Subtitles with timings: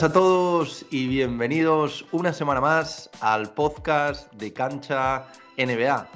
[0.00, 5.26] buenas a todos y bienvenidos una semana más al podcast de Cancha
[5.58, 6.08] NBA.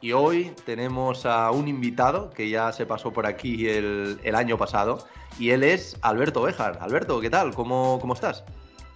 [0.00, 5.04] Y hoy tenemos a un invitado que ya se pasó por aquí el, año pasado
[5.36, 6.78] y él es Alberto Bejar.
[6.80, 7.52] Alberto, ¿qué tal?
[7.56, 8.44] ¿Cómo, ¿Cómo estás?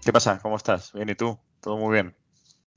[0.04, 0.38] ¿Qué pasa?
[0.40, 0.92] ¿Cómo estás?
[0.92, 1.36] Bien, ¿y tú?
[1.60, 2.17] Todo muy bien.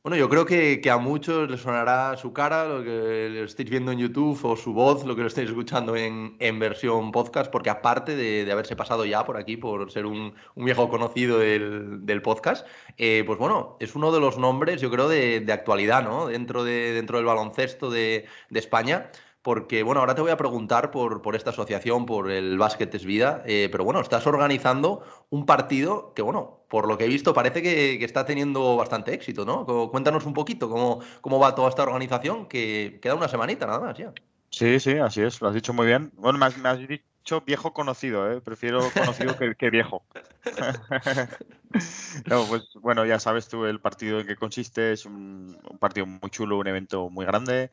[0.04, 3.91] Bueno, yo creo que, a muchos les sonará su cara, lo que lo estéis viendo
[3.91, 8.15] en YouTube, o su voz, lo que lo estáis escuchando en, versión podcast, porque aparte
[8.15, 12.65] de, haberse pasado ya por aquí, por ser un, viejo conocido del, podcast,
[12.97, 16.25] eh, pues bueno, es uno de los nombres, yo creo, de, actualidad, ¿no?
[16.25, 21.21] Dentro, de, dentro del baloncesto de, España porque, bueno, ahora te voy a preguntar por,
[21.21, 26.13] por esta asociación, por el Básquet es Vida, eh, pero bueno, estás organizando un partido
[26.13, 29.65] que, bueno, por lo que he visto parece que, está teniendo bastante éxito, ¿no?
[29.89, 33.97] Cuéntanos un poquito cómo, cómo va toda esta organización, que queda una semanita nada más
[33.97, 34.13] ya.
[34.52, 36.11] Sí, sí, así es, lo has dicho muy bien.
[36.16, 38.41] Bueno, me has, dicho viejo conocido, ¿eh?
[38.41, 40.03] prefiero conocido que, viejo.
[42.25, 46.57] pues bueno, ya sabes tú el partido en qué consiste, es un, partido muy chulo,
[46.57, 47.71] un evento muy grande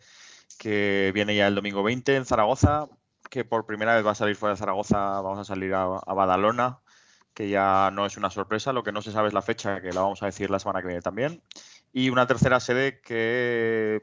[0.58, 2.88] que viene ya el domingo 20 en Zaragoza,
[3.30, 6.80] que por primera vez va a salir fuera de Zaragoza, vamos a salir a, Badalona,
[7.34, 9.92] que ya no es una sorpresa, lo que no se sabe es la fecha, que
[9.92, 11.42] la vamos a decir la semana que viene también.
[11.92, 14.02] Y una tercera sede que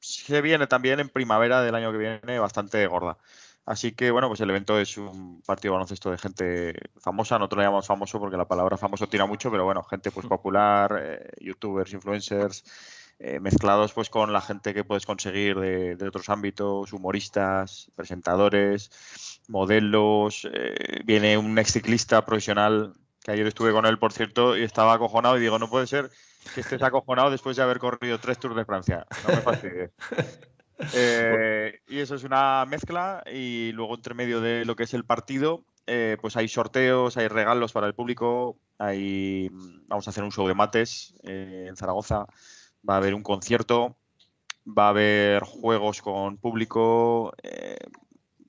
[0.00, 3.18] se viene también en primavera del año que viene bastante gorda.
[3.66, 7.58] Así que bueno, pues el evento es un partido de baloncesto de gente famosa, nosotros
[7.58, 11.30] lo llamamos famoso porque la palabra famoso tira mucho, pero bueno, gente pues popular, eh,
[11.40, 12.64] youtubers, influencers,
[13.22, 18.90] eh, mezclados pues con la gente que puedes conseguir de, otros ámbitos, humoristas, presentadores,
[19.46, 20.48] modelos.
[20.50, 24.94] Eh, viene un ex ciclista profesional, que ayer estuve con él, por cierto, y estaba
[24.94, 26.10] acojonado y digo, no puede ser
[26.54, 29.06] que estés acojonado después de haber corrido tres Tours de Francia.
[29.28, 29.90] No me fastidies.
[30.94, 35.04] Eh, y eso es una mezcla y luego entre medio de lo que es el
[35.04, 35.62] partido,
[36.22, 39.50] pues hay sorteos, hay regalos para el público, hay,
[39.88, 42.24] vamos a hacer un show de mates en Zaragoza,
[42.88, 43.96] va a haber un concierto,
[44.66, 47.76] va a haber juegos con público, eh,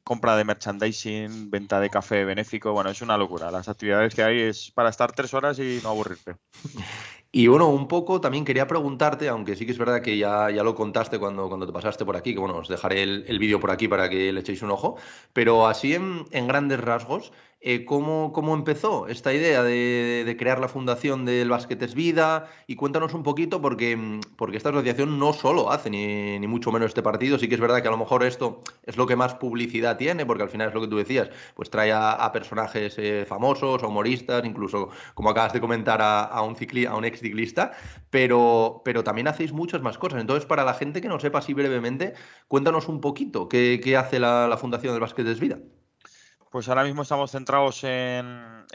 [0.03, 3.51] compra de merchandising, venta de café benéfico, bueno, es una locura.
[3.51, 6.35] Las actividades que hay es para estar tres horas y no aburrirte.
[7.33, 10.63] Y bueno, un poco también quería preguntarte, aunque sí que es verdad que ya, ya
[10.63, 13.71] lo contaste cuando, cuando te pasaste por aquí, que bueno, os dejaré el, vídeo por
[13.71, 14.97] aquí para que le echéis un ojo,
[15.31, 17.31] pero así en, en grandes rasgos,
[17.63, 22.49] eh, ¿cómo, empezó esta idea de, crear la fundación del Básquet es Vida?
[22.66, 26.88] Y cuéntanos un poquito, porque, mm, porque esta asociación no solo hace ni, mucho menos
[26.88, 29.35] este partido, sí que es verdad que a lo mejor esto es lo que más
[29.35, 33.25] publicidad tiene, porque al final es lo que tú decías, pues trae a, personajes eh,
[33.27, 37.73] famosos, humoristas, incluso, como acabas de comentar, a, un, cicli, a un ex ciclista,
[38.09, 40.22] pero, pero también hacéis muchas más cosas.
[40.22, 42.13] Entonces, para la gente que no sepa así brevemente,
[42.47, 45.59] cuéntanos un poquito qué, hace la, la fundación del Básquet es Vida.
[46.51, 48.66] Pues ahora mismo estamos centrados en,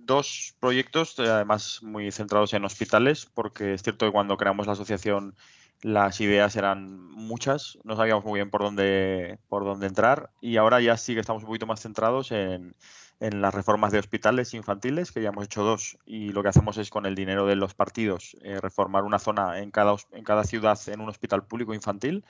[0.00, 4.72] dos proyectos, eh, además muy centrados en hospitales, porque es cierto que cuando creamos la
[4.72, 5.36] asociación
[5.80, 10.80] las ideas eran muchas, no sabíamos muy bien por dónde, por dónde entrar y ahora
[10.80, 12.74] ya sí que estamos un poquito más centrados en,
[13.20, 16.90] las reformas de hospitales infantiles, que ya hemos hecho dos y lo que hacemos es
[16.90, 20.78] con el dinero de los partidos eh, reformar una zona en cada, en cada ciudad
[20.88, 22.24] en un hospital público infantil.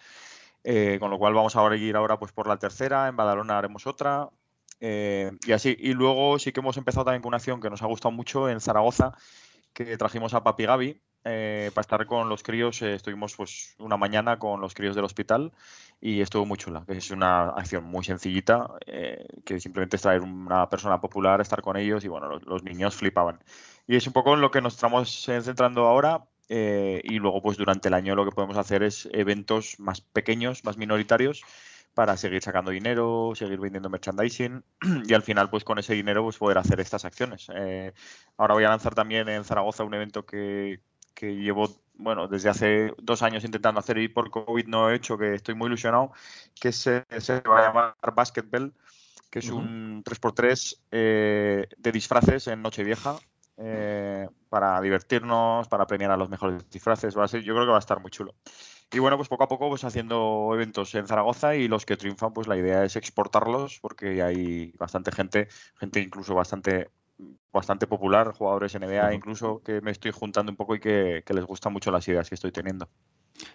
[0.66, 3.86] Eh, con lo cual vamos a ir ahora pues por la tercera, en Badalona haremos
[3.86, 4.30] otra,
[4.80, 7.82] eh, y así, y luego sí que hemos empezado también con una acción que nos
[7.82, 9.12] ha gustado mucho en Zaragoza,
[9.72, 12.82] que trajimos a Papi Gaby eh, para estar con los críos.
[12.82, 15.52] Eh, estuvimos pues una mañana con los críos del hospital
[16.00, 16.84] y estuvo muy chula.
[16.88, 18.68] Es una acción muy sencillita,
[19.44, 23.42] que simplemente es traer una persona popular, estar con ellos y bueno, los, niños flipaban.
[23.86, 26.26] Y es un poco en lo que nos estamos centrando ahora.
[26.48, 30.76] y luego, pues durante el año lo que podemos hacer es eventos más pequeños, más
[30.76, 31.42] minoritarios,
[31.94, 34.62] para seguir sacando dinero, seguir vendiendo merchandising
[35.06, 37.46] y al final pues con ese dinero pues poder hacer estas acciones.
[37.54, 37.92] Eh,
[38.36, 40.80] ahora voy a lanzar también en Zaragoza un evento que,
[41.14, 45.16] que, llevo bueno desde hace dos años intentando hacer y por COVID no he hecho,
[45.16, 46.12] que estoy muy ilusionado,
[46.60, 48.74] que se, se va a llamar Basketball,
[49.30, 53.16] que es un 3x3 eh, de disfraces en Nochevieja.
[53.56, 57.70] Eh, para divertirnos, para premiar a los mejores disfraces, va a ser, yo creo que
[57.70, 58.34] va a estar muy chulo.
[58.94, 62.32] Y bueno, pues poco a poco pues haciendo eventos en Zaragoza y los que triunfan,
[62.32, 66.90] pues la idea es exportarlos porque hay bastante gente, gente incluso bastante
[67.52, 71.44] bastante popular, jugadores NBA incluso, que me estoy juntando un poco y que, que les
[71.44, 72.88] gustan mucho las ideas que estoy teniendo.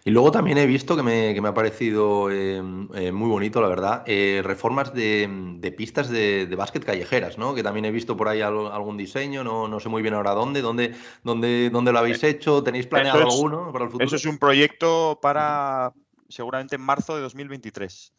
[0.03, 3.61] Y luego también he visto que me, que me ha parecido em, eh, muy bonito,
[3.61, 5.27] la verdad, eh, reformas de,
[5.57, 7.55] de pistas de, de, básquet callejeras, ¿no?
[7.55, 10.61] Que también he visto por ahí algún diseño, no, no sé muy bien ahora dónde,
[10.61, 14.05] dónde, dónde, dónde lo habéis hecho, ¿tenéis planeado alguno para el futuro?
[14.05, 15.93] Eso es un proyecto para
[16.27, 18.13] seguramente en marzo de 2023.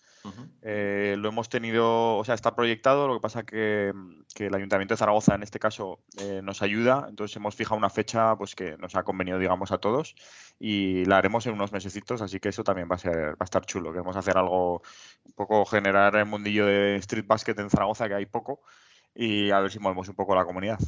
[0.62, 3.92] Eh, lo hemos tenido, o sea, está proyectado, lo que pasa que,
[4.34, 7.88] que el Ayuntamiento de Zaragoza en este caso eh, nos ayuda, entonces hemos fijado una
[7.88, 10.14] fecha pues que nos ha convenido, digamos, a todos
[10.58, 13.44] y la haremos en unos mesecitos, así que eso también va a ser, va a
[13.44, 13.92] estar chulo.
[13.92, 14.82] Queremos hacer algo,
[15.24, 18.60] un poco generar el mundillo de street basket en Zaragoza, que hay poco,
[19.14, 20.78] y a ver si movemos un poco la comunidad.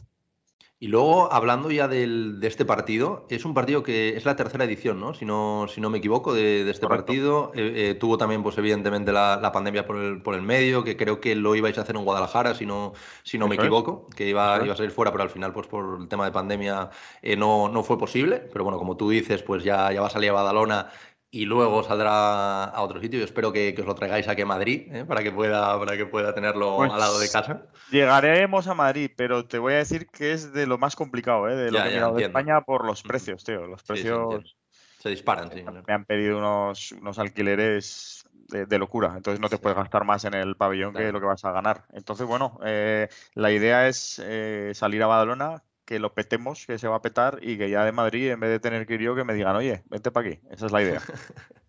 [0.83, 4.65] Y luego, hablando ya del, de este partido, es un partido que es la tercera
[4.65, 5.15] edición, ¿no?
[5.15, 7.53] Si no, si no me equivoco, de, este partido.
[7.55, 11.21] Eh, eh, tuvo también, pues evidentemente, la, pandemia por el, por el, medio, que creo
[11.21, 14.61] que lo ibais a hacer en Guadalajara, si no, si no me equivoco, que iba,
[14.61, 16.91] iba, a salir fuera, pero al final, pues por el tema de pandemia,
[17.23, 18.39] eh, no, no fue posible.
[18.53, 20.91] Pero bueno, como tú dices, pues ya, ya va a salir a Badalona
[21.35, 23.19] y luego saldrá a otro sitio.
[23.19, 25.05] Yo espero que, os lo traigáis aquí a Madrid ¿eh?
[25.07, 27.63] para, que pueda, para que pueda tenerlo pues al lado de casa.
[27.91, 31.57] Llegaremos a Madrid, pero te voy a decir que es de lo más complicado, ¿eh?
[31.57, 33.67] de lo que he de España por los precios, tío.
[33.67, 34.57] Los precios
[34.99, 35.51] se disparan.
[35.51, 40.27] Sí, me han pedido unos, unos alquileres de, locura, entonces no te puedes gastar más
[40.27, 41.85] en el pabellón que lo que vas a ganar.
[41.95, 46.89] Entonces, bueno, eh, la idea es eh, salir a Badalona, que lo petemos, que se
[46.89, 49.15] va a petar y que ya de Madrid, en vez de tener que ir yo,
[49.15, 50.41] que me digan, oye, vente para aquí.
[50.51, 51.03] Esa es la idea.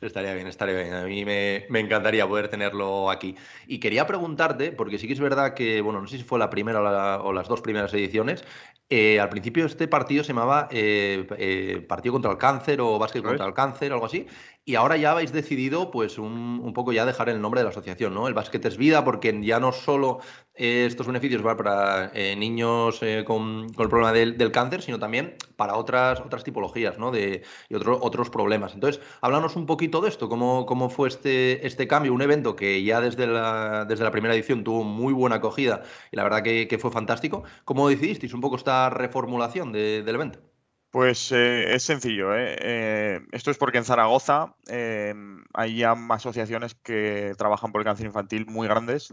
[0.00, 0.94] Estaría bien, estaría bien.
[0.94, 3.36] A mí me, encantaría poder tenerlo aquí.
[3.66, 6.50] Y quería preguntarte, porque sí que es verdad que, bueno, no sé si fue la
[6.50, 8.44] primera o, las dos primeras ediciones,
[8.88, 13.22] eh, al principio este partido se llamaba eh, eh, Partido contra el Cáncer o Básquet
[13.22, 14.26] contra el Cáncer, algo así.
[14.68, 18.12] Y ahora ya habéis decidido, pues, un, poco ya dejar el nombre de la asociación,
[18.12, 18.28] ¿no?
[18.28, 20.18] El básquet es vida, porque ya no solo
[20.52, 25.74] estos beneficios van para eh, niños eh, con, el problema del, cáncer, sino también para
[25.76, 27.10] otras, otras tipologías, ¿no?
[27.10, 28.74] De, y otros problemas.
[28.74, 32.84] Entonces, háblanos un poquito de esto, cómo, cómo fue este, este cambio, un evento que
[32.84, 35.82] ya desde la, desde la primera edición tuvo muy buena acogida
[36.12, 37.42] y la verdad que, fue fantástico.
[37.64, 40.40] ¿Cómo decidisteis un poco esta reformulación del evento?
[40.90, 42.34] Pues eh, es sencillo.
[42.34, 42.56] ¿eh?
[42.60, 43.20] ¿eh?
[43.32, 45.14] esto es porque en Zaragoza eh,
[45.52, 49.12] hay ya asociaciones que trabajan por el cáncer infantil muy grandes.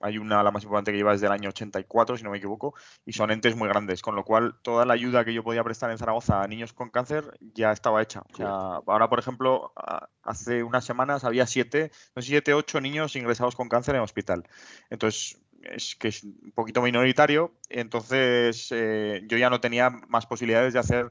[0.00, 2.74] hay una, la más importante que lleva desde el año 84, si no me equivoco,
[3.04, 4.00] y son entes muy grandes.
[4.00, 6.88] Con lo cual, toda la ayuda que yo podía prestar en Zaragoza a niños con
[6.88, 8.22] cáncer ya estaba hecha.
[8.40, 9.74] ahora, por ejemplo,
[10.22, 14.48] hace unas semanas había siete, no sé, siete, ocho niños ingresados con cáncer en hospital.
[14.88, 15.38] Entonces,
[15.72, 20.78] es que es un poquito minoritario, entonces eh, yo ya no tenía más posibilidades de
[20.78, 21.10] hacer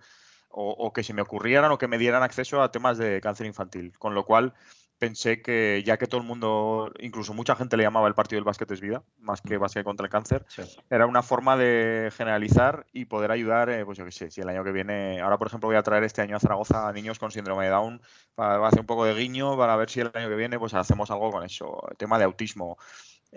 [0.57, 3.91] o, que se me ocurrieran o que me dieran acceso a temas de cáncer infantil,
[3.99, 4.53] con lo cual
[4.97, 8.45] pensé que ya que todo el mundo, incluso mucha gente le llamaba el partido del
[8.45, 10.45] básquet es vida, más que básquet contra el cáncer,
[10.89, 14.47] era una forma de generalizar y poder ayudar, eh, pues yo qué sé, si el
[14.47, 17.19] año que viene, ahora por ejemplo voy a traer este año a Zaragoza a niños
[17.19, 18.01] con síndrome de Down,
[18.35, 21.11] para hacer un poco de guiño, para ver si el año que viene pues hacemos
[21.11, 22.77] algo con eso, tema de autismo,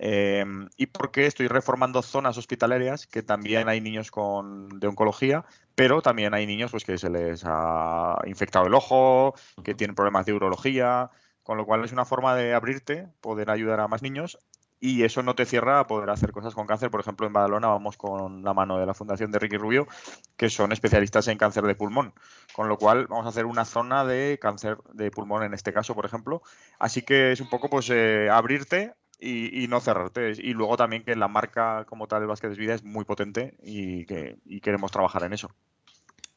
[0.00, 6.02] Em, y porque estoy reformando zonas hospitalarias que también hay niños con, de oncología, pero
[6.02, 9.34] también hay niños pues, que se les ha infectado el ojo,
[9.64, 11.10] que tienen problemas de urología,
[11.42, 14.38] con lo cual es una forma de abrirte, poder ayudar a más niños
[14.78, 16.92] y eso no te cierra a poder hacer cosas con cáncer.
[16.92, 19.88] Por ejemplo, en Badalona vamos con la mano de la Fundación de Ricky Rubio,
[20.36, 22.14] que son especialistas en cáncer de pulmón.
[22.52, 25.96] Con lo cual vamos a hacer una zona de cáncer de pulmón en este caso,
[25.96, 26.42] por ejemplo.
[26.78, 30.32] Así que es un poco pues eh, abrirte y, no cerrarte.
[30.36, 34.04] Y luego también que la marca como tal de Vázquez Vida es muy potente y
[34.06, 35.50] que y queremos trabajar en eso.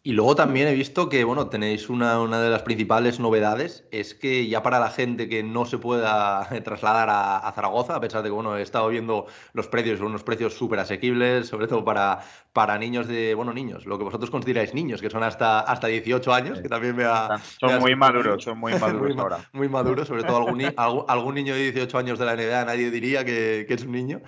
[0.03, 4.15] Y luego también he visto que, bueno, tenéis una, una, de las principales novedades, es
[4.15, 8.30] que ya para la gente que no se pueda trasladar a, Zaragoza, a pesar de
[8.30, 12.19] que, bueno, he estado viendo los precios, son unos precios súper asequibles, sobre todo para,
[12.52, 16.33] para niños de, bueno, niños, lo que vosotros consideráis niños, que son hasta, hasta 18
[16.33, 17.40] años, que también me ha...
[17.59, 19.49] Son muy maduros, son muy maduros ahora.
[19.54, 20.64] Muy maduros, sobre todo algún,
[21.07, 24.21] algún, niño de 18 años de la NBA, nadie diría que, que es un niño,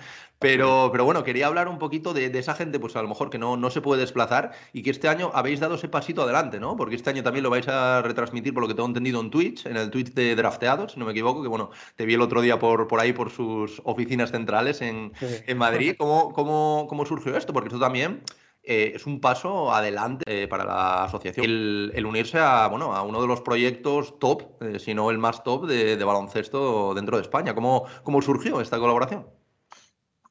[0.44, 3.38] pero, pero bueno, quería hablar un poquito de, esa gente, pues a lo mejor que
[3.38, 6.76] no, no se puede desplazar y que este año habéis dado ese pasito adelante, ¿no?
[6.76, 9.64] Porque este año también lo vais a retransmitir, por lo que tengo entendido, en Twitch,
[9.64, 12.42] en el Twitch de Drafteados, si no me equivoco, que bueno, te vi el otro
[12.42, 15.12] día por, por ahí, por sus oficinas centrales en,
[15.56, 15.94] Madrid.
[15.96, 17.54] ¿Cómo, cómo, cómo surgió esto?
[17.54, 18.22] Porque esto también...
[18.66, 21.44] Eh, es un paso adelante eh, para la asociación.
[21.44, 25.44] El, unirse a, bueno, a uno de los proyectos top, eh, si no el más
[25.44, 27.54] top, de, de, baloncesto dentro de España.
[27.54, 29.26] ¿Cómo, ¿Cómo surgió esta colaboración?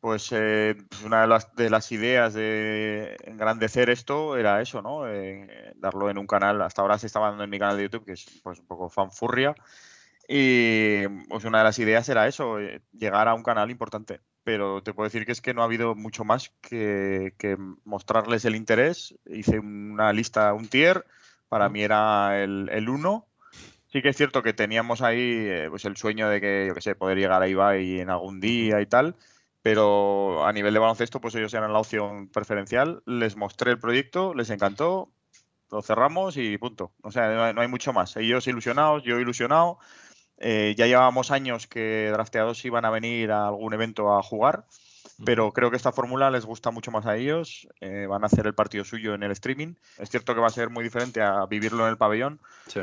[0.04, 5.08] Pues, eh, pues una de las, de las, ideas de engrandecer esto era eso, ¿no?
[5.08, 6.62] Eh, darlo en un canal.
[6.62, 8.90] Hasta ahora se estaba dando en mi canal de YouTube, que es pues, un poco
[8.90, 9.56] fanfurria.
[10.28, 14.20] Y pues una de las ideas era eso, eh, llegar a un canal importante.
[14.44, 17.34] Pero te puedo decir que es que no ha habido mucho más que,
[17.86, 19.16] mostrarles el interés.
[19.26, 21.06] Hice una lista, un tier.
[21.48, 23.26] Para mí era el, el uno.
[23.88, 26.94] Sí que es cierto que teníamos ahí pues el sueño de que, yo qué sé,
[26.94, 29.16] poder llegar a Ibai en algún día y tal
[29.64, 33.02] pero a nivel de baloncesto, pues ellos eran la opción preferencial.
[33.06, 35.14] Les mostré el proyecto, les encantó,
[35.72, 36.94] lo cerramos y punto.
[37.02, 38.18] O sea, no hay, mucho más.
[38.18, 39.80] Ellos ilusionados, yo ilusionado.
[40.38, 44.66] Eh, ya llevábamos años que drafteados iban a venir a algún evento a jugar
[45.24, 47.68] pero creo que esta fórmula les gusta mucho más a ellos.
[47.82, 49.76] Eh, van a hacer el partido suyo en el streaming.
[49.98, 52.40] Es cierto que va a ser muy diferente a vivirlo en el pabellón,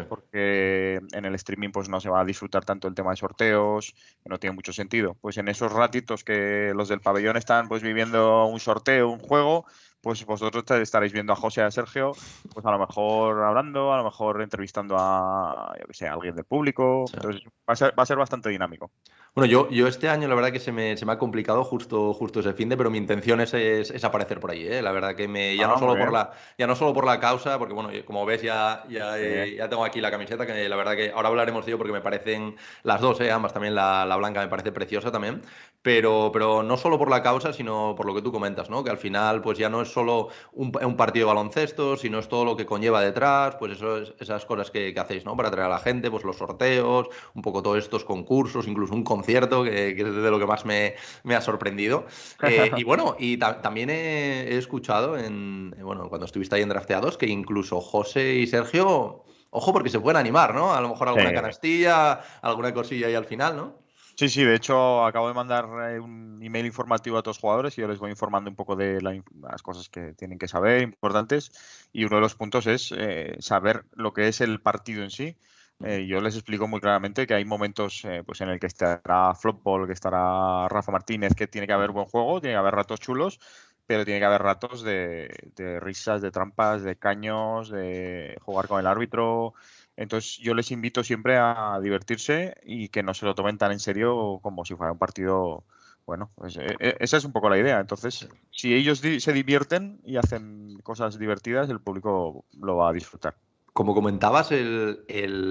[0.08, 3.94] porque en el streaming pues no se va a disfrutar tanto el tema de sorteos,
[4.22, 5.16] que no tiene mucho sentido.
[5.20, 9.66] Pues en esos ratitos que los del pabellón están pues viviendo un sorteo, un juego,
[10.00, 12.12] pues vosotros estaréis viendo a José y a Sergio,
[12.52, 16.34] pues a lo mejor hablando, a lo mejor entrevistando a, yo que sé, a alguien
[16.34, 17.04] del público.
[17.12, 18.90] Entonces va a, ser, va a ser bastante dinámico.
[19.34, 22.12] Bueno, yo, yo este año la verdad que se me, se me ha complicado justo,
[22.14, 24.82] justo ese fin de, pero mi intención es, es, aparecer por ahí, ¿eh?
[24.82, 27.20] La verdad que me, ya, no ah, solo por la, ya no solo por la
[27.20, 30.74] causa, porque bueno, como ves ya, ya, eh, ya, tengo aquí la camiseta, que la
[30.74, 33.30] verdad que ahora hablaremos de ello porque me parecen las dos, ¿eh?
[33.30, 35.42] ambas, también la, la blanca me parece preciosa también,
[35.82, 38.84] pero, pero no solo por la causa, sino por lo que tú comentas, ¿no?
[38.84, 42.28] Que al final pues ya no es solo un, un partido de baloncesto, sino es
[42.28, 45.36] todo lo que conlleva detrás, pues eso es, esas cosas que, que, hacéis, ¿no?
[45.36, 49.04] Para atraer a la gente, pues los sorteos, un poco todos estos concursos, incluso un
[49.04, 52.04] concierto, que, es de lo que más me, me ha sorprendido.
[52.42, 57.26] Eh, y bueno, y también he, escuchado, en, bueno, cuando estuviste ahí en Drafteados, que
[57.26, 59.24] incluso José y Sergio...
[59.52, 60.72] Ojo, porque se pueden animar, ¿no?
[60.72, 63.80] A lo mejor alguna canastilla, alguna cosilla ahí al final, ¿no?
[64.20, 67.78] Sí, sí, de hecho acabo de mandar eh, un email informativo a todos los jugadores
[67.78, 71.50] y yo les voy informando un poco de las cosas que tienen que saber, importantes,
[71.90, 75.38] y uno de los puntos es eh, saber lo que es el partido en sí.
[75.82, 79.86] Eh, yo les explico muy claramente que hay momentos pues en el que estará Flopball,
[79.86, 83.40] que estará Rafa Martínez, que tiene que haber buen juego, tiene que haber ratos chulos,
[83.86, 88.80] pero tiene que haber ratos de, de risas, de trampas, de caños, de jugar con
[88.80, 89.54] el árbitro,
[90.00, 93.80] entonces yo les invito siempre a divertirse y que no se lo tomen tan en
[93.80, 95.64] serio como si fuera un partido
[96.06, 97.78] bueno, pues e, e, esa es un poco la idea.
[97.78, 103.36] Entonces, si ellos se divierten y hacen cosas divertidas, el público lo va a disfrutar
[103.72, 105.04] como comentabas, el,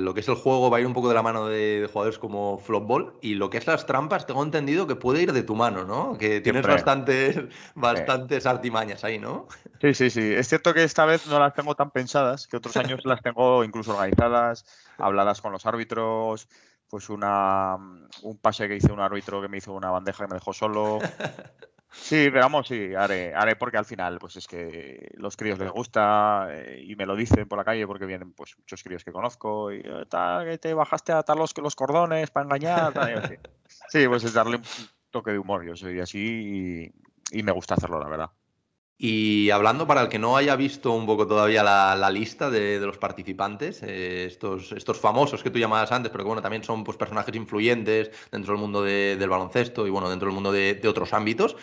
[0.03, 2.19] lo que es el juego va a ir un poco de la mano de, jugadores
[2.19, 5.55] como Flopball y lo que es las trampas, tengo entendido que puede ir de tu
[5.55, 6.17] mano, ¿no?
[6.17, 7.37] Que tienes bastantes,
[7.75, 9.47] bastantes artimañas ahí, ¿no?
[9.81, 10.33] Sí, sí, sí.
[10.33, 13.63] Es cierto que esta vez no las tengo tan pensadas, que otros años las tengo
[13.63, 14.65] incluso organizadas,
[14.97, 16.49] habladas con los árbitros,
[16.89, 17.77] pues una
[18.23, 20.99] un pase que hice un árbitro que me hizo una bandeja que me dejó solo.
[21.91, 25.71] Sí, pero vamos, sí, haré, haré porque al final, pues es que los críos les
[25.71, 29.11] gusta eh, y me lo dicen por la calle porque vienen pues muchos críos que
[29.11, 32.93] conozco y eh, tal, que te bajaste a atar los, los cordones para engañar.
[33.89, 34.63] sí, pues es darle un
[35.09, 35.65] toque de humor.
[35.65, 36.91] Yo soy así
[37.31, 38.29] y, me gusta hacerlo, la verdad.
[39.01, 42.97] Y hablando para el que no haya visto un poco todavía la, lista de, los
[42.97, 46.97] participantes, eh, estos, estos famosos que tú llamabas antes, pero que bueno, también son pues,
[46.97, 51.13] personajes influyentes dentro del mundo del baloncesto y bueno, dentro del mundo de, de otros
[51.13, 51.55] ámbitos.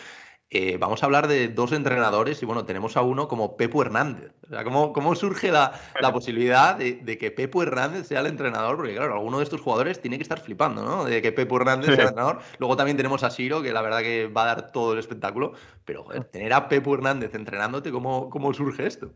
[0.49, 4.31] Eh, vamos a hablar de dos entrenadores y bueno, tenemos a uno como Pepo Hernández.
[4.45, 8.27] O sea, ¿cómo, cómo surge la, la posibilidad de, de, que Pepo Hernández sea el
[8.27, 8.77] entrenador?
[8.77, 11.03] Porque claro, alguno de estos jugadores tiene que estar flipando, ¿no?
[11.03, 12.39] De que Pepo Hernández sea el entrenador.
[12.59, 15.51] Luego también tenemos a Siro, que la verdad que va a dar todo el espectáculo.
[15.83, 19.11] Pero joder, tener a Pepo Hernández entrenándote, ¿cómo, cómo surge esto?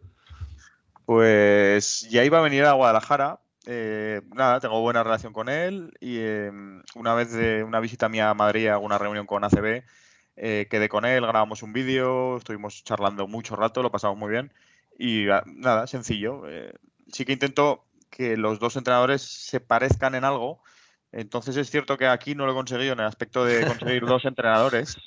[1.05, 6.19] Pues ya iba a venir a Guadalajara, eh, nada, tengo buena relación con él y
[6.19, 9.83] em, una vez de una visita mía a Madrid a una reunión con ACB,
[10.35, 14.53] eh, quedé con él, grabamos un vídeo, estuvimos charlando mucho rato, lo pasamos muy bien.
[14.97, 16.43] Y ah, nada, sencillo.
[16.47, 16.73] Eh,
[17.11, 20.61] sí que intento que los dos entrenadores se parezcan en algo
[21.11, 24.23] entonces es cierto que aquí no lo he conseguido en el aspecto de conseguir dos
[24.25, 24.97] entrenadores,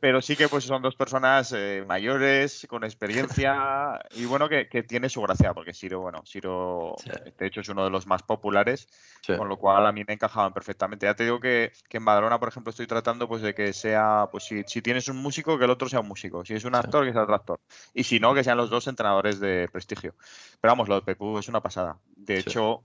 [0.00, 5.08] pero sí que pues son dos personas eh, mayores, con experiencia y bueno, que, tiene
[5.08, 6.94] su gracia, porque Siro, bueno, Siro
[7.38, 8.88] de hecho es uno de los más populares,
[9.26, 11.06] con lo cual a mí me encajaban perfectamente.
[11.06, 14.44] Ya te digo que, en Badalona, por ejemplo, estoy tratando pues de que sea, pues
[14.44, 17.12] si, tienes un músico, que el otro sea un músico, si es un actor, que
[17.12, 17.60] sea otro actor,
[17.92, 20.14] y si no, que sean los dos entrenadores de prestigio.
[20.60, 21.98] Pero vamos, lo de Pepu es una pasada.
[22.16, 22.84] De hecho,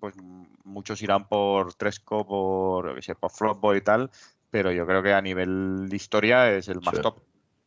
[0.00, 0.14] pues
[0.64, 4.10] muchos irán por Tresco, por, por Flopboy y tal,
[4.56, 7.18] pero yo creo que a nivel de historia es el más top.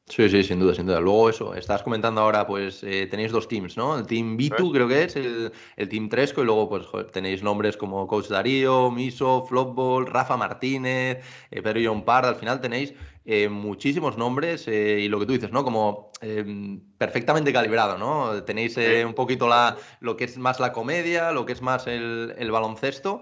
[0.08, 1.00] Sí, sí, sin duda, sin duda.
[1.00, 3.96] Luego eso, estás comentando ahora, pues eh, tenéis dos teams, ¿no?
[3.96, 7.78] El team B2 creo que es, el, el team Tresco, y luego pues tenéis nombres
[7.78, 11.20] como Coach Darío, Miso, Flopball, Rafa Martínez,
[11.52, 12.96] eh, Pedro John Pard, al final tenéis
[13.32, 15.64] eh, muchísimos nombres y lo que tú dices, ¿no?
[15.64, 18.44] Como em, perfectamente calibrado, ¿no?
[18.44, 22.34] Tenéis un poquito la, lo que es más la comedia, lo que es más el,
[22.38, 23.22] el baloncesto.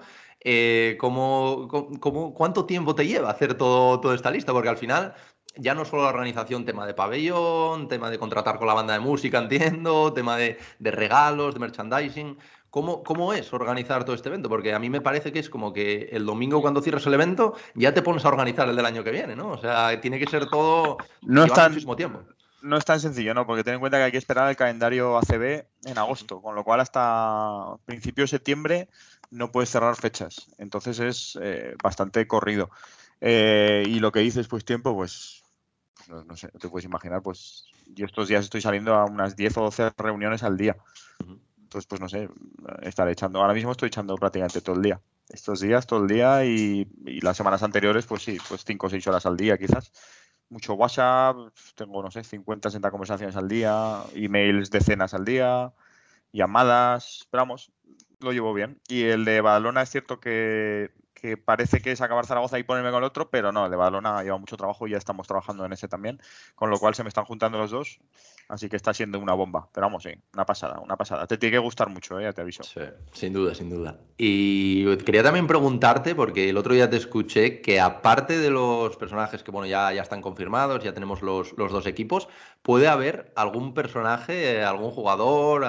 [0.97, 1.67] ¿cómo,
[1.99, 4.53] cómo, cuánto tiempo te lleva hacer todo, toda esta lista?
[4.53, 5.13] Porque al final
[5.59, 8.99] ya no solo la organización, tema de pabellón, tema de contratar con la banda de
[8.99, 12.37] música, entiendo, tema de, regalos, de merchandising.
[12.77, 14.49] ¿Cómo, ¿Cómo, es organizar todo este evento?
[14.49, 17.55] Porque a mí me parece que es como que el domingo cuando cierras el evento
[17.73, 19.49] ya te pones a organizar el del año que viene, ¿no?
[19.49, 22.21] O sea, tiene que ser todo no es tan, muchísimo tiempo.
[22.61, 23.47] No es tan sencillo, ¿no?
[23.47, 26.63] Porque ten en cuenta que hay que esperar el calendario ACB en agosto, con lo
[26.63, 28.89] cual hasta principio de septiembre
[29.31, 30.45] no puedes cerrar fechas.
[30.59, 32.69] Entonces es eh, bastante corrido.
[33.21, 35.41] Eh, y lo que dices, pues tiempo, pues
[36.07, 39.61] no, sé, te puedes imaginar, pues yo estos días estoy saliendo a unas 10 o
[39.63, 40.77] 12 reuniones al día.
[41.67, 42.29] Entonces, pues no sé,
[42.81, 45.01] estaré echando, ahora mismo estoy echando prácticamente todo el día.
[45.27, 46.87] Estos días, todo el día y,
[47.21, 49.91] las semanas anteriores, pues sí, pues 5 o 6 horas al día quizás
[50.47, 51.35] mucho WhatsApp,
[51.75, 55.73] tengo, no sé, 50, 60 conversaciones al día, emails decenas al día,
[56.31, 57.69] llamadas, pero vamos,
[58.21, 58.79] lo llevo bien.
[58.87, 62.91] Y el de Badalona es cierto que, que parece que es acabar Zaragoza y ponerme
[62.91, 65.65] con el otro, pero no, el de Badalona lleva mucho trabajo y ya estamos trabajando
[65.65, 66.21] en ese también,
[66.53, 67.99] con lo cual se me están juntando los dos,
[68.49, 69.67] así que está siendo una bomba.
[69.73, 71.25] Pero vamos, sí, una pasada, una pasada.
[71.25, 72.23] Te tiene que gustar mucho, ¿eh?
[72.23, 72.63] ya te aviso.
[72.63, 72.81] Sí,
[73.13, 73.97] sin duda, sin duda.
[74.17, 79.41] Y quería también preguntarte, porque el otro día te escuché, que aparte de los personajes
[79.41, 82.27] que bueno, ya, ya están confirmados, ya tenemos los, los dos equipos,
[82.61, 85.65] puede haber algún personaje, algún jugador,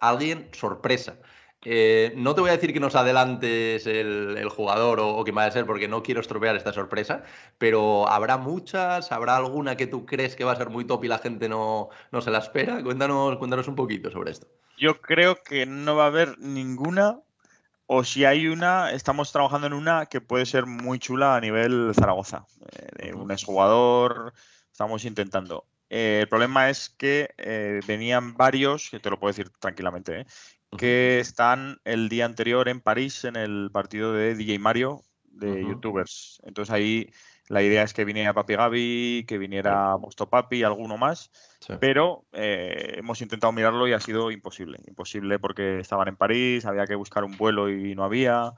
[0.00, 1.16] alguien sorpresa
[1.64, 5.52] eh, no te voy a decir que nos adelantes el, jugador o, que vaya a
[5.52, 7.22] ser, porque no quiero estropear esta sorpresa,
[7.58, 11.08] pero habrá muchas, habrá alguna que tú crees que va a ser muy top y
[11.08, 12.82] la gente no, no se la espera.
[12.82, 14.46] Cuéntanos, cuéntanos un poquito sobre esto.
[14.76, 17.20] Yo creo que no va a haber ninguna,
[17.86, 21.92] o si hay una, estamos trabajando en una que puede ser muy chula a nivel
[21.94, 22.44] Zaragoza.
[22.98, 24.34] Eh, un exjugador,
[24.70, 25.64] estamos intentando.
[25.88, 27.30] Eh, el problema es que
[27.86, 30.26] venían varios, que te lo puedo decir tranquilamente.
[30.76, 36.40] Que están el día anterior en París en el partido de DJ Mario de youtubers.
[36.44, 37.10] Entonces ahí
[37.48, 41.30] la idea es que viniera Papi Gaby, que viniera Mosto Papi, alguno más,
[41.78, 44.78] pero eh, hemos intentado mirarlo y ha sido imposible.
[44.86, 48.54] Imposible porque estaban en París, había que buscar un vuelo y no había.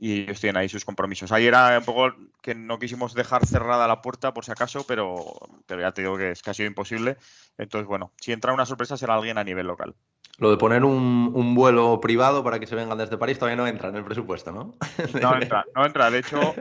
[0.00, 1.32] Y ellos tienen ahí sus compromisos.
[1.32, 5.24] Ahí era un poco que no quisimos dejar cerrada la puerta por si acaso, pero,
[5.66, 7.16] pero ya te digo que es sido imposible.
[7.58, 9.94] Entonces, bueno, si entra una sorpresa será alguien a nivel local.
[10.38, 13.88] Lo de poner un, vuelo privado para que se vengan desde París todavía no entra
[13.88, 14.76] en el presupuesto, ¿no?
[15.20, 16.10] No entra, no entra.
[16.12, 16.54] De hecho,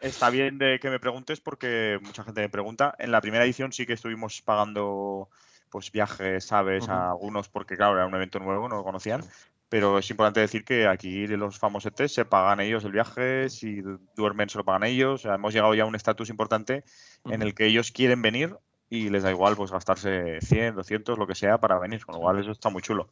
[0.00, 2.96] está bien de que me preguntes porque mucha gente me pregunta.
[2.98, 5.28] En la primera edición sí que estuvimos pagando
[5.70, 9.22] pues viajes, sabes, a algunos porque claro, era un evento nuevo, no lo conocían.
[9.70, 13.80] Pero es importante decir que aquí los famosos se pagan ellos el viaje, si
[14.14, 15.14] duermen se lo pagan ellos.
[15.14, 16.84] O sea, hemos llegado ya a un estatus importante
[17.24, 18.58] en el que ellos quieren venir
[18.90, 22.20] y les da igual pues gastarse 100, 200, lo que sea para venir, con lo
[22.20, 23.08] cual eso está muy chulo.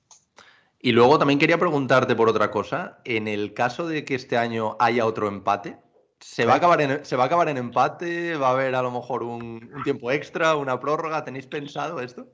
[0.80, 4.76] Y luego también quería preguntarte por otra cosa, en el caso de que este año
[4.78, 5.78] haya otro empate,
[6.20, 8.36] ¿se va, a acabar en, ¿se va a acabar en empate?
[8.36, 11.24] ¿Va a haber a lo mejor un, tiempo extra, una prórroga?
[11.24, 12.28] ¿Tenéis pensado esto?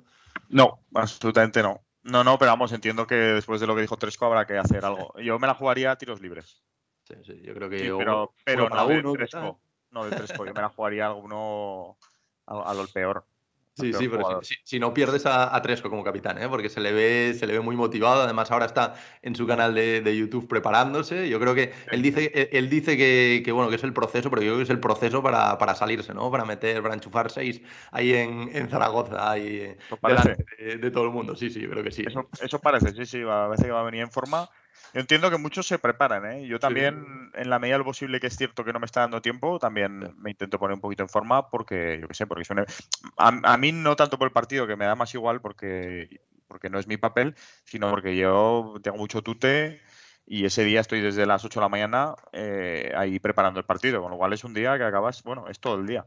[0.49, 1.83] No, absolutamente no.
[2.05, 4.85] No, no, pero vamos, entiendo que después de lo que dijo Tresco habrá que hacer
[4.85, 5.19] algo.
[5.19, 6.63] Yo me la jugaría a tiros libres.
[7.05, 10.45] Sí, sí, yo creo que pero, pero no, de Tresco, no de Tresco.
[10.45, 11.97] Yo me la jugaría alguno
[12.47, 13.27] a lo peor.
[13.77, 16.49] Sí, sí, pero si, no pierdes a, Tresco como capitán, ¿eh?
[16.49, 18.23] porque se le, ve, se le ve muy motivado.
[18.23, 21.29] Además, ahora está en su canal de, YouTube preparándose.
[21.29, 24.51] Yo creo que él dice, él dice que, bueno, que es el proceso, pero yo
[24.51, 26.31] creo que es el proceso para, para salirse, ¿no?
[26.31, 30.37] Para meter, para enchufar seis ahí en, Zaragoza, ahí delante
[30.79, 31.35] de, todo el mundo.
[31.35, 32.05] Sí, sí, creo que sí.
[32.07, 34.49] Eso, eso parece, sí, sí, a veces que va a venir en forma.
[34.93, 36.47] Yo entiendo que muchos se preparan, ¿eh?
[36.47, 39.01] Yo también, en la medida de lo posible que es cierto que no me está
[39.01, 42.45] dando tiempo, también me intento poner un poquito en forma porque, yo qué sé, porque
[42.45, 42.65] suene...
[43.17, 46.79] a, mí no tanto por el partido, que me da más igual porque, porque no
[46.79, 49.81] es mi papel, sino porque yo tengo mucho tute
[50.27, 54.01] y ese día estoy desde las 8 de la mañana eh, ahí preparando el partido,
[54.03, 56.07] con lo cual es un día que acabas, bueno, es todo el día.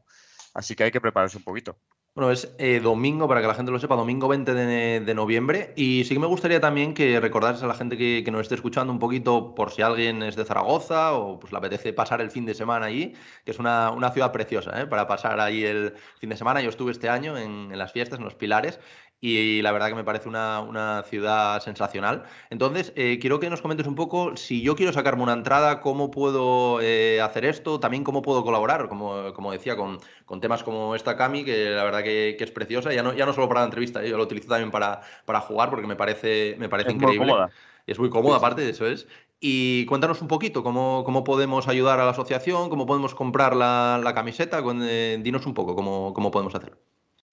[0.53, 1.77] Así que hay que prepararse un poquito.
[2.17, 5.71] Bueno, es eh, domingo, para que la gente lo sepa, domingo 20 de, noviembre.
[5.75, 8.91] Y sí que me gustaría también que recordases a la gente que, nos esté escuchando
[8.91, 12.47] un poquito, por si alguien es de Zaragoza o pues le apetece pasar el fin
[12.47, 13.13] de semana allí,
[13.45, 14.87] que es una, ciudad preciosa ¿eh?
[14.87, 16.59] para pasar ahí el fin de semana.
[16.59, 18.79] Yo estuve este año en las fiestas, en los Pilares,
[19.19, 22.23] y la verdad que me parece una, ciudad sensacional.
[22.49, 26.11] Entonces, eh, quiero que nos comentes un poco, si yo quiero sacarme una entrada, cómo
[26.11, 30.95] puedo eh, hacer esto, también cómo puedo colaborar, como, como decía, con, con, temas como
[30.95, 33.65] esta Cami, que la verdad que, es preciosa, ya no, ya no solo para la
[33.65, 37.19] entrevista, eh, yo lo utilizo también para, para jugar porque me parece, me parece increíble.
[37.19, 37.49] Muy cómoda.
[37.87, 39.07] Es muy cómoda, aparte de eso es.
[39.39, 43.99] Y cuéntanos un poquito cómo, cómo, podemos ayudar a la asociación, cómo podemos comprar la,
[44.03, 46.75] la camiseta, dinos un poco cómo, cómo podemos hacer.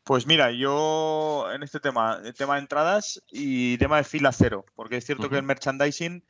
[0.04, 4.66] Pues mira, yo en este tema, el tema de entradas y tema de fila cero,
[4.74, 6.22] porque es cierto que el merchandising,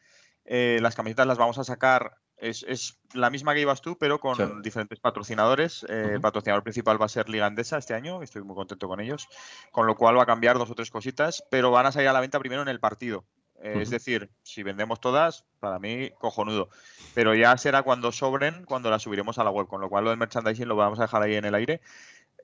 [0.45, 4.63] eh, las camisetas las vamos a sacar, es, la misma que ibas tú, pero con
[4.63, 5.85] diferentes patrocinadores.
[5.89, 9.01] Eh, el patrocinador principal va a ser Liga Endesa este año, estoy muy contento con
[9.01, 9.29] ellos,
[9.73, 12.13] con lo cual va a cambiar dos o tres cositas, pero van a salir a
[12.13, 13.25] la venta primero en el partido.
[13.61, 16.69] Eh, es decir, si vendemos todas, para mí, cojonudo.
[17.15, 20.11] Pero ya será cuando sobren, cuando las subiremos a la web, con lo cual lo
[20.11, 21.81] del merchandising lo vamos a dejar ahí en el aire.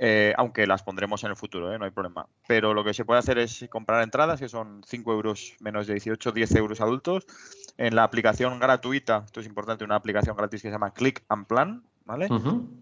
[0.02, 1.78] Eh, aunque las pondremos en el futuro, ¿eh?
[1.78, 2.26] no hay problema.
[2.48, 5.92] Pero lo que se puede hacer es comprar entradas, que son 5 euros menos de
[5.92, 7.26] 18, 10 euros adultos,
[7.76, 11.46] en la aplicación gratuita, esto es importante, una aplicación gratis que se llama Click and
[11.46, 12.28] Plan, ¿vale?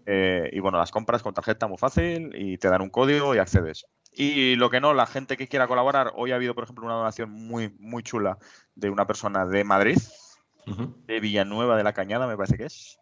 [0.05, 3.39] Eh, y bueno, las compras con tarjeta muy fácil y te dan un código y
[3.39, 3.85] accedes.
[4.13, 6.95] Y lo que no, la gente que quiera colaborar, hoy ha habido, por ejemplo, una
[6.95, 8.37] donación muy, muy chula
[8.75, 9.97] de una persona de Madrid,
[11.05, 12.97] de Villanueva de la Cañada, me parece que es,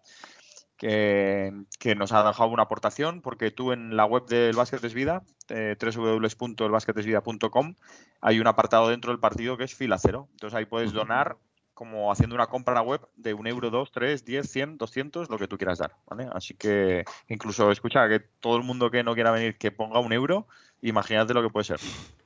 [0.78, 5.24] que, nos ha dejado una aportación, porque tú en la web del Básquet es Vida,
[5.50, 7.76] eh, www.elbasquetesvida.com,
[8.22, 10.28] hay un apartado dentro del partido que es fila cero.
[10.32, 11.38] Entonces ahí puedes donar
[11.74, 15.30] como haciendo una compra en la web de un euro, dos, tres, diez, cien, doscientos,
[15.30, 15.96] lo que tú quieras dar.
[16.08, 16.28] ¿vale?
[16.34, 20.12] Así que incluso escucha que todo el mundo que no quiera venir que ponga un
[20.12, 20.48] euro,
[20.82, 21.80] imagínate lo que puede ser.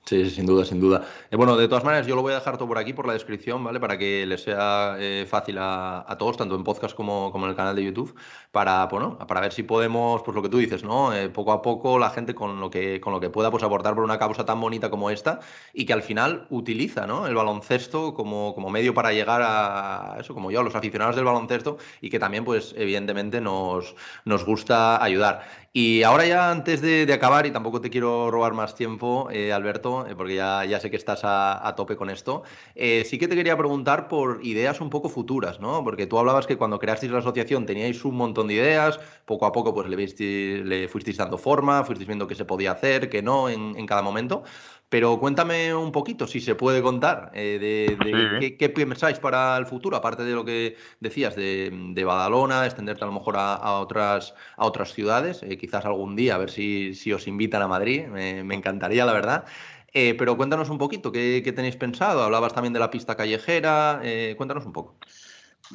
[0.06, 1.06] Sí, sin duda, sin duda.
[1.30, 3.14] Eh, bueno, de todas maneras, yo lo voy a dejar todo por aquí, por la
[3.14, 3.80] descripción, ¿vale?
[3.80, 7.56] Para que les sea eh, fácil a, todos, tanto en podcast como, como, en el
[7.56, 8.14] canal de YouTube,
[8.52, 11.14] para, bueno, para ver si podemos, pues lo que tú dices, ¿no?
[11.14, 13.94] Eh, poco a poco la gente con lo que, con lo que pueda pues, aportar
[13.94, 15.40] por una causa tan bonita como esta
[15.72, 17.28] y que al final utiliza, ¿no?
[17.28, 21.26] El baloncesto como, como medio para llegar a eso, como yo, a los aficionados del
[21.26, 25.44] baloncesto y que también, pues, evidentemente nos, nos gusta ayudar.
[25.74, 30.06] Y ahora ya antes de, acabar, y tampoco te quiero robar más tiempo, eh, Alberto,
[30.08, 32.44] eh, porque ya, ya, sé que estás a, tope con esto,
[32.76, 35.84] eh, sí que te quería preguntar por ideas un poco futuras, ¿no?
[35.84, 39.52] Porque tú hablabas que cuando creasteis la asociación teníais un montón de ideas, poco a
[39.52, 43.50] poco pues le, le fuisteis dando forma, fuisteis viendo qué se podía hacer, qué no
[43.50, 44.44] en, en cada momento.
[44.92, 49.96] Pero cuéntame un poquito, si se puede contar, eh, de, qué, pensáis para el futuro,
[49.96, 54.92] aparte de lo que decías de, Badalona, extenderte a lo mejor a, otras, a otras
[54.92, 58.08] ciudades, eh, quizás algún día, a ver si, si os invitan a Madrid,
[58.44, 59.46] me encantaría, la verdad.
[59.94, 62.24] Eh, pero cuéntanos un poquito, ¿qué, tenéis pensado?
[62.24, 64.02] Hablabas también de la pista callejera,
[64.38, 64.98] cuéntanos un poco.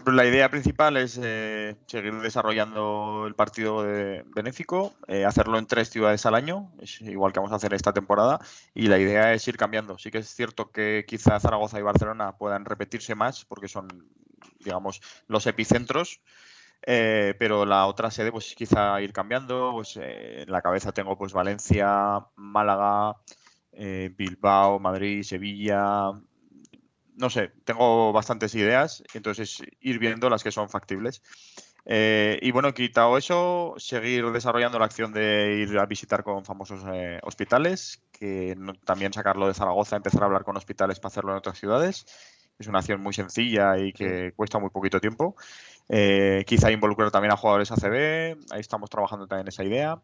[0.04, 5.88] La idea principal es eh, seguir desarrollando el partido de benéfico, eh, hacerlo en tres
[5.88, 8.38] ciudades al año, igual que vamos a hacer esta temporada,
[8.74, 9.96] y la idea es ir cambiando.
[9.96, 14.06] Sí que es cierto que quizá Zaragoza y Barcelona puedan repetirse más, porque son,
[14.60, 16.20] digamos, los epicentros,
[16.82, 19.72] eh, pero la otra sede, pues quizá ir cambiando.
[19.74, 23.16] Pues en la cabeza tengo pues Valencia, Málaga,
[24.16, 26.12] Bilbao, Madrid, Sevilla,
[27.16, 31.22] no sé, tengo bastantes ideas, entonces ir viendo las que son factibles.
[31.88, 36.82] Eh, y bueno, quitado eso, seguir desarrollando la acción de ir a visitar con famosos
[36.92, 41.38] eh, hospitales, que también sacarlo de Zaragoza, empezar a hablar con hospitales para hacerlo en
[41.38, 42.06] otras ciudades.
[42.58, 45.36] Es una acción muy sencilla y que cuesta muy poquito tiempo.
[45.88, 50.00] Eh, quizá involucrar también a jugadores ACB, ahí estamos trabajando también esa idea.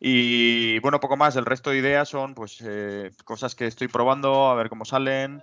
[0.00, 2.62] Y bueno, poco más, el resto de ideas son pues
[3.24, 5.42] cosas que estoy probando, a ver cómo salen.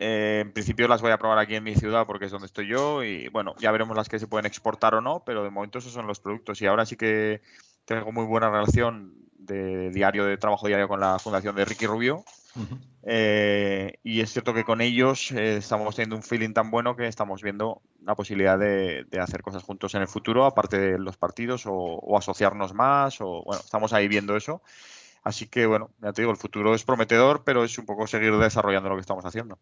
[0.00, 2.68] Eh, en principio las voy a probar aquí en mi ciudad porque es donde estoy
[2.68, 5.78] yo y bueno, ya veremos las que se pueden exportar o no, pero de momento
[5.80, 7.40] esos son los productos y ahora sí que
[7.84, 12.24] tengo muy buena relación de diario, de trabajo diario con la fundación de Ricky Rubio
[13.02, 17.06] eh, y es cierto que con ellos eh, estamos teniendo un feeling tan bueno que
[17.06, 21.66] estamos viendo la posibilidad de, hacer cosas juntos en el futuro, aparte de los partidos
[21.66, 24.62] o, o asociarnos más o bueno, estamos ahí viendo eso.
[25.22, 28.36] Así que bueno, ya te digo, el futuro es prometedor, pero es un poco seguir
[28.36, 29.58] desarrollando lo que estamos haciendo.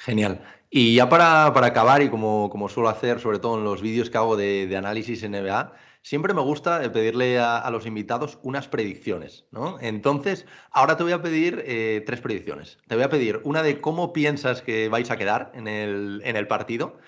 [0.00, 0.40] Genial.
[0.70, 4.16] Y ya para, acabar, y como, como, suelo hacer, sobre todo en los vídeos que
[4.16, 9.78] hago de, análisis NBA, siempre me gusta eh, pedirle a, los invitados unas predicciones, ¿no?
[9.80, 12.78] Entonces, ahora te voy a pedir eh, tres predicciones.
[12.88, 16.36] Te voy a pedir una de cómo piensas que vais a quedar en el, en
[16.36, 16.98] el partido,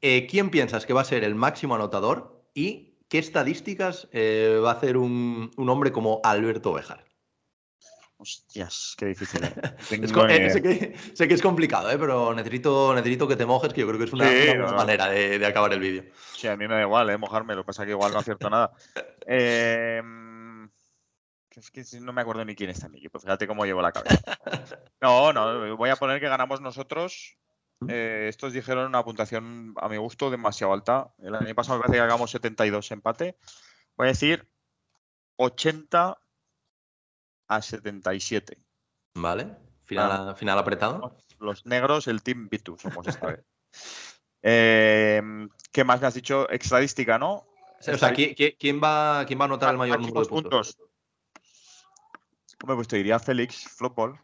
[0.00, 4.74] eh, quién piensas que va a ser el máximo anotador y qué estadísticas va a
[4.74, 7.04] hacer un, un hombre como Alberto Bejar.
[8.24, 9.44] Hostias, qué difícil.
[9.44, 9.76] ¿eh?
[9.90, 10.50] Eh,
[11.14, 11.98] sé, que, es complicado, ¿eh?
[11.98, 15.74] pero necesito, necesito que te mojes, que yo creo que es una, manera de, acabar
[15.74, 16.04] el vídeo.
[16.34, 17.18] Sí, a mí me da igual ¿eh?
[17.18, 18.72] mojarme, lo que pasa es que igual no acierto nada.
[19.26, 20.70] Em,
[21.54, 23.92] es que no me acuerdo ni quién está en mi equipo, fíjate cómo llevo la
[23.92, 24.38] cabeza.
[25.02, 27.36] No, no, voy a poner que ganamos nosotros.
[27.80, 27.90] ¿Mm?
[27.90, 31.12] estos dijeron una puntuación a mi gusto demasiado alta.
[31.18, 33.36] El año pasado me parece que hagamos 72 empate.
[33.96, 34.48] Voy a decir
[35.36, 36.16] 80
[37.48, 38.58] a 77.
[39.14, 39.56] Vale.
[39.84, 41.16] Final, final apretado.
[41.38, 43.44] Los negros, el Team B2 somos esta vez.
[44.46, 46.46] Em, ¿Qué más me has dicho?
[46.50, 47.46] Estadística, ¿no?
[47.80, 50.76] O sea, ¿quién, va, ¿quién va a anotar el mayor número de puntos?
[52.62, 54.20] Hombre, pues te diría Félix Flopball.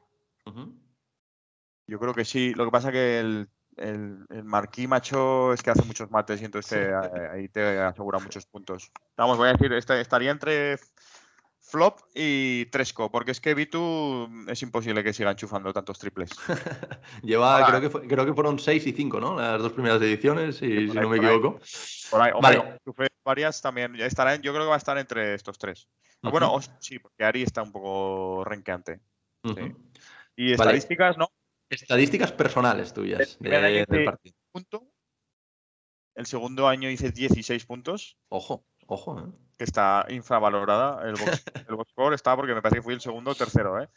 [1.86, 2.52] Yo creo que sí.
[2.52, 6.44] Lo que pasa que el, el, el, Marquí Macho es que hace muchos mates y
[6.44, 6.92] entonces
[7.32, 8.92] ahí te asegura muchos puntos.
[9.16, 10.78] Vamos, voy a decir, estaría entre
[11.70, 16.30] Flop y Tresco, porque es que Vitu es imposible que siga enchufando tantos triples.
[17.22, 19.36] Lleva, creo, que creo que fueron 6 y 5, ¿no?
[19.36, 21.60] Las dos primeras ediciones, si, no me equivoco.
[22.10, 22.78] Por ahí, vale.
[23.24, 23.94] varias también.
[24.00, 25.88] Estarán, yo creo que va a estar entre estos tres.
[26.22, 29.00] Bueno, sí, porque Ari está un poco renqueante.
[30.36, 31.30] Y estadísticas, ¿no?
[31.70, 34.34] Estadísticas personales tuyas de, del partido.
[34.50, 34.90] Punto.
[36.16, 38.18] El segundo año hice 16 puntos.
[38.28, 39.49] Ojo, ojo, ¿eh?
[39.60, 41.06] Que está infravalorada.
[41.06, 43.78] El box, el box score está porque me parece que fui el segundo o tercero,
[43.78, 43.90] ¿eh?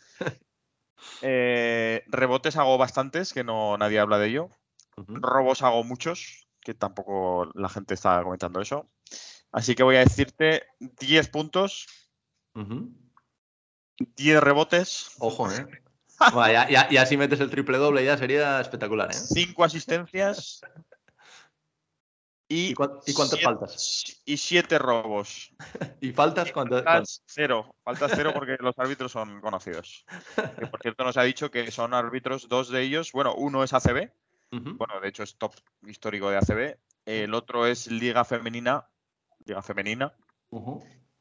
[1.21, 2.03] ¿eh?
[2.07, 4.49] rebotes hago bastantes, que no nadie habla de ello.
[4.97, 8.89] Robos hago muchos, que tampoco la gente está comentando eso.
[9.53, 11.87] Así que voy a decirte 10 puntos,
[14.17, 15.15] 10 rebotes.
[15.19, 15.65] Ojo, ¿eh?
[16.89, 19.13] y así metes el triple doble ya sería espectacular, ¿eh?
[19.13, 20.59] 5 asistencias.
[22.55, 24.21] Y, cuántas faltas?
[24.25, 25.51] Y 7 robos.
[26.01, 27.23] ¿Y faltas cuántas?
[27.25, 27.75] Cero.
[27.83, 30.05] Faltas cero porque los árbitros son conocidos.
[30.35, 33.11] Que, por cierto, nos ha dicho que son árbitros, dos de ellos.
[33.11, 34.11] Bueno, uno es ACB.
[34.51, 35.55] Bueno, de hecho es top
[35.87, 36.77] histórico de ACB.
[37.05, 38.87] El otro es Liga Femenina.
[39.45, 40.13] Liga Femenina.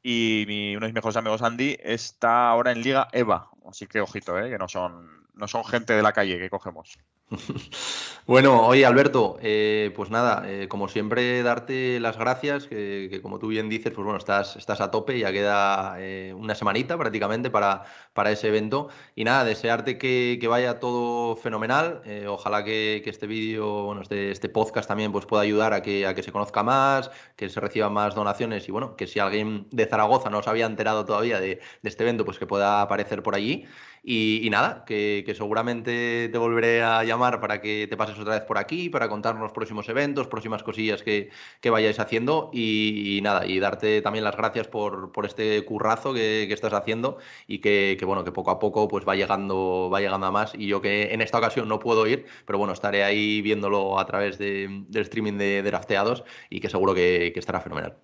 [0.03, 3.49] Y mi, uno de mis mejores amigos, Andy, está ahora en Liga EVA.
[3.67, 4.51] Así que ojito, ¿eh?
[4.51, 6.99] que no son, no son gente de la calle que cogemos.
[8.25, 13.49] Bueno, oye Alberto, eh, pues nada, eh, como siempre darte las gracias, que, como tú
[13.49, 17.83] bien dices, pues bueno, estás, estás a tope, ya queda eh, una semanita prácticamente para,
[18.13, 18.91] para ese evento.
[19.17, 22.03] Y nada, desearte que, vaya todo fenomenal.
[22.29, 26.15] ojalá que, este vídeo, bueno, este, este, podcast también pues pueda ayudar a que, a
[26.15, 29.87] que se conozca más, que se reciban más donaciones y bueno, que si alguien de
[29.87, 33.35] Zaragoza no se había enterado todavía de, de este evento, pues que pueda aparecer por
[33.35, 33.67] allí.
[34.05, 38.59] Y, nada, que, seguramente te volveré a llamar para que te pases otra vez por
[38.59, 41.31] aquí, para contarnos próximos eventos, próximas cosillas que,
[41.71, 42.51] vayáis haciendo.
[42.53, 47.97] Y, nada, y darte también las gracias por, este currazo que, estás haciendo y que,
[48.05, 50.53] bueno, que poco a poco pues va llegando, va llegando a más.
[50.55, 54.07] Y yo que en esta ocasión no puedo ir, pero bueno, estaré ahí viéndolo a
[54.07, 57.97] través del streaming de, drafteados y que seguro que, estará fenomenal.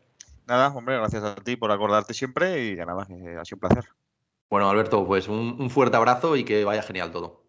[0.46, 3.84] Nada, hombre, gracias a ti por acordarte siempre y nada, ha sido un placer.
[4.50, 7.42] Bueno, Alberto, pues un, fuerte abrazo y que vaya genial todo.